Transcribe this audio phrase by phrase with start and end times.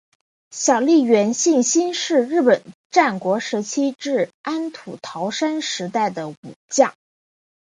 [0.49, 6.35] 小笠原信兴是日本战国时代至安土桃山时代的武
[6.69, 6.95] 将。